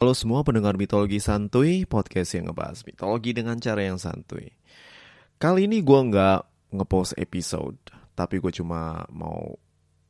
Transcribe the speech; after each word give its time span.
Halo 0.00 0.16
semua 0.16 0.40
pendengar 0.40 0.80
mitologi 0.80 1.20
santuy, 1.20 1.84
podcast 1.84 2.32
yang 2.32 2.48
ngebahas 2.48 2.88
mitologi 2.88 3.36
dengan 3.36 3.60
cara 3.60 3.84
yang 3.84 4.00
santuy. 4.00 4.48
Kali 5.36 5.68
ini 5.68 5.84
gue 5.84 6.00
nggak 6.08 6.72
ngepost 6.72 7.20
episode, 7.20 7.76
tapi 8.16 8.40
gue 8.40 8.48
cuma 8.48 9.04
mau 9.12 9.60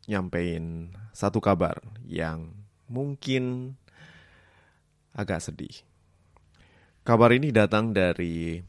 nyampein 0.07 0.95
satu 1.11 1.43
kabar 1.43 1.83
yang 2.07 2.55
mungkin 2.87 3.75
agak 5.11 5.43
sedih. 5.43 5.83
Kabar 7.03 7.35
ini 7.35 7.51
datang 7.51 7.91
dari 7.91 8.63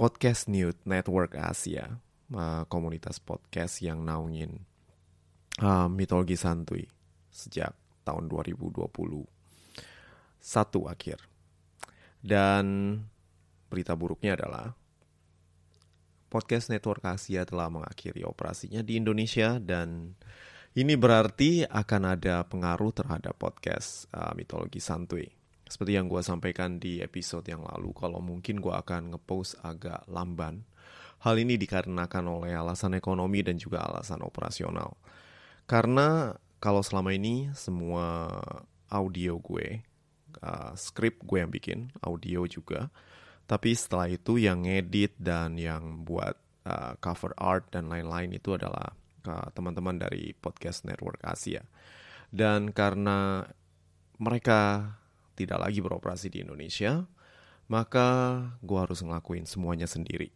Podcast 0.00 0.48
New 0.48 0.72
Network 0.88 1.36
Asia, 1.36 1.92
uh, 2.32 2.64
komunitas 2.72 3.20
podcast 3.20 3.84
yang 3.84 4.00
naungin 4.00 4.64
uh, 5.60 5.92
mitologi 5.92 6.40
santuy 6.40 6.88
sejak 7.28 7.76
tahun 8.08 8.32
2020 8.32 8.88
satu 10.40 10.86
akhir. 10.86 11.22
Dan 12.18 12.96
berita 13.68 13.94
buruknya 13.94 14.34
adalah 14.34 14.74
Podcast 16.28 16.68
Network 16.68 17.00
Asia 17.08 17.48
telah 17.48 17.72
mengakhiri 17.72 18.20
operasinya 18.20 18.84
di 18.84 19.00
Indonesia 19.00 19.56
dan 19.56 20.12
ini 20.76 20.94
berarti 20.94 21.64
akan 21.64 22.02
ada 22.04 22.44
pengaruh 22.44 22.92
terhadap 22.92 23.34
podcast 23.40 24.04
uh, 24.12 24.36
mitologi 24.36 24.78
santuy. 24.78 25.24
Seperti 25.64 25.96
yang 25.96 26.08
gue 26.08 26.20
sampaikan 26.20 26.76
di 26.76 27.00
episode 27.00 27.48
yang 27.48 27.64
lalu, 27.64 27.96
kalau 27.96 28.20
mungkin 28.20 28.60
gue 28.60 28.72
akan 28.72 29.16
ngepost 29.16 29.56
agak 29.64 30.04
lamban. 30.08 30.68
Hal 31.24 31.40
ini 31.40 31.58
dikarenakan 31.58 32.24
oleh 32.28 32.52
alasan 32.54 32.94
ekonomi 32.94 33.42
dan 33.42 33.56
juga 33.58 33.84
alasan 33.84 34.22
operasional. 34.22 34.96
Karena 35.64 36.32
kalau 36.60 36.84
selama 36.84 37.10
ini 37.10 37.50
semua 37.56 38.28
audio 38.88 39.40
gue, 39.42 39.82
uh, 40.42 40.72
script 40.78 41.24
gue 41.24 41.38
yang 41.40 41.52
bikin, 41.52 41.92
audio 42.04 42.44
juga. 42.44 42.92
Tapi 43.48 43.72
setelah 43.72 44.12
itu 44.12 44.36
yang 44.36 44.68
ngedit 44.68 45.16
dan 45.16 45.56
yang 45.56 46.04
buat 46.04 46.36
uh, 46.68 46.94
cover 47.00 47.32
art 47.40 47.72
dan 47.72 47.88
lain-lain 47.88 48.36
itu 48.36 48.52
adalah 48.54 48.92
uh, 49.24 49.48
teman-teman 49.56 49.96
dari 49.96 50.36
Podcast 50.36 50.84
Network 50.84 51.24
Asia. 51.24 51.64
Dan 52.28 52.76
karena 52.76 53.48
mereka 54.20 54.92
tidak 55.32 55.64
lagi 55.64 55.80
beroperasi 55.80 56.28
di 56.28 56.44
Indonesia, 56.44 57.06
maka 57.70 58.40
gue 58.60 58.78
harus 58.78 59.00
ngelakuin 59.00 59.48
semuanya 59.48 59.88
sendiri. 59.88 60.34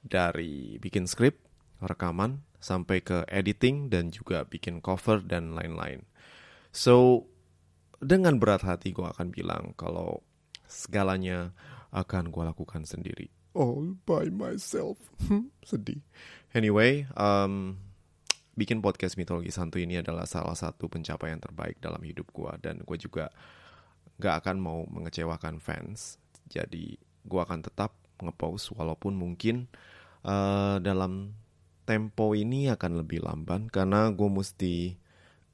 Dari 0.00 0.78
bikin 0.78 1.10
skrip, 1.10 1.40
rekaman, 1.82 2.44
sampai 2.60 3.00
ke 3.00 3.24
editing 3.32 3.88
dan 3.88 4.12
juga 4.12 4.44
bikin 4.44 4.84
cover 4.84 5.24
dan 5.24 5.56
lain-lain. 5.56 6.04
So, 6.70 7.26
dengan 8.00 8.40
berat 8.40 8.64
hati 8.64 8.96
gue 8.96 9.04
akan 9.04 9.28
bilang 9.28 9.76
kalau 9.76 10.24
segalanya 10.64 11.52
akan 11.92 12.32
gue 12.32 12.42
lakukan 12.48 12.82
sendiri. 12.88 13.28
All 13.52 13.98
by 14.08 14.32
myself. 14.32 14.96
Sedih. 15.68 16.00
Anyway, 16.56 17.04
um, 17.18 17.76
bikin 18.54 18.80
podcast 18.80 19.18
mitologi 19.20 19.50
santu 19.52 19.82
ini 19.82 20.00
adalah 20.00 20.24
salah 20.24 20.54
satu 20.56 20.86
pencapaian 20.88 21.38
terbaik 21.38 21.78
dalam 21.82 22.00
hidup 22.02 22.30
gue 22.30 22.52
dan 22.62 22.82
gue 22.82 22.96
juga 22.98 23.28
gak 24.22 24.46
akan 24.46 24.56
mau 24.60 24.80
mengecewakan 24.88 25.58
fans. 25.58 26.16
Jadi 26.46 26.96
gue 27.26 27.40
akan 27.40 27.64
tetap 27.64 27.94
ngepost 28.20 28.76
walaupun 28.76 29.16
mungkin 29.16 29.68
uh, 30.24 30.76
dalam 30.80 31.34
tempo 31.88 32.36
ini 32.36 32.70
akan 32.70 33.02
lebih 33.02 33.24
lamban 33.24 33.66
karena 33.66 34.12
gue 34.12 34.28
mesti 34.30 34.99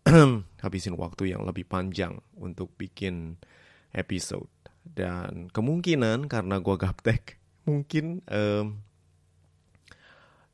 habisin 0.64 0.94
waktu 0.94 1.34
yang 1.34 1.42
lebih 1.42 1.66
panjang 1.66 2.22
untuk 2.38 2.70
bikin 2.78 3.42
episode. 3.90 4.50
Dan 4.86 5.50
kemungkinan 5.50 6.30
karena 6.30 6.62
gue 6.62 6.76
gaptek 6.78 7.42
mungkin 7.68 8.22
um, 8.30 8.78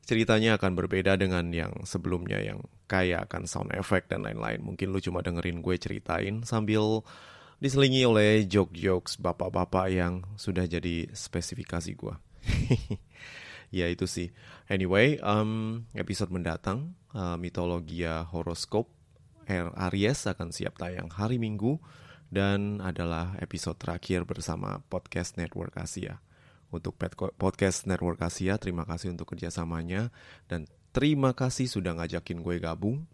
ceritanya 0.03 0.57
akan 0.57 0.73
berbeda 0.73 1.15
dengan 1.15 1.53
yang 1.53 1.85
sebelumnya 1.85 2.41
yang 2.41 2.65
kaya 2.89 3.23
akan 3.29 3.45
sound 3.45 3.71
effect 3.77 4.09
dan 4.09 4.25
lain-lain. 4.25 4.59
Mungkin 4.65 4.89
lu 4.89 4.97
cuma 4.97 5.21
dengerin 5.21 5.61
gue 5.61 5.75
ceritain 5.77 6.41
sambil 6.43 7.05
diselingi 7.61 8.03
oleh 8.03 8.43
joke-jokes 8.43 9.21
bapak-bapak 9.21 9.87
yang 9.87 10.27
sudah 10.35 10.67
jadi 10.67 11.07
spesifikasi 11.15 11.95
gue 11.95 12.15
ya 13.77 13.87
itu 13.87 14.03
sih. 14.03 14.29
Anyway, 14.67 15.15
um, 15.23 15.83
episode 15.95 16.27
mendatang 16.27 16.93
uh, 17.15 17.39
mitologia 17.39 18.27
horoskop 18.27 18.91
Aries 19.49 20.25
akan 20.25 20.49
siap 20.51 20.79
tayang 20.79 21.11
hari 21.11 21.37
Minggu 21.37 21.79
dan 22.33 22.81
adalah 22.81 23.37
episode 23.37 23.77
terakhir 23.77 24.25
bersama 24.25 24.81
Podcast 24.89 25.37
Network 25.37 25.77
Asia. 25.77 26.17
Untuk 26.73 26.97
Podcast 27.37 27.85
Network 27.85 28.17
Asia, 28.25 28.57
terima 28.57 28.81
kasih 28.89 29.13
untuk 29.13 29.29
kerjasamanya 29.29 30.09
dan 30.49 30.65
terima 30.89 31.37
kasih 31.37 31.69
sudah 31.69 31.93
ngajakin 31.93 32.41
gue 32.41 32.57
gabung. 32.57 33.05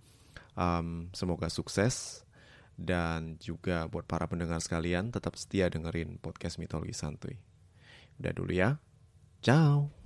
Um, 0.55 1.11
semoga 1.11 1.51
sukses 1.51 2.23
dan 2.79 3.35
juga 3.43 3.91
buat 3.91 4.07
para 4.07 4.23
pendengar 4.31 4.63
sekalian 4.63 5.11
tetap 5.11 5.35
setia 5.35 5.67
dengerin 5.67 6.15
podcast 6.23 6.55
mitologi 6.55 6.95
santuy. 6.95 7.35
Udah 8.19 8.31
dulu 8.31 8.51
ya. 8.55 8.79
Ciao. 9.43 9.98